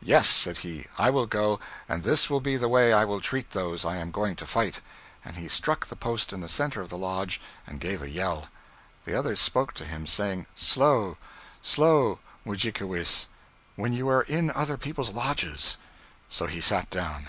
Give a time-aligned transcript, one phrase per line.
[0.00, 3.50] 'Yes,' said he, 'I will go, and this will be the way I will treat
[3.50, 4.80] those I am going to fight;'
[5.22, 8.48] and he struck the post in the center of the lodge, and gave a yell.
[9.04, 11.18] The others spoke to him, saying: 'Slow,
[11.60, 13.26] slow, Mudjikewis,
[13.76, 15.76] when you are in other people's lodges.'
[16.30, 17.26] So he sat down.